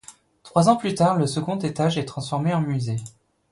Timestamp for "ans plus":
0.67-0.95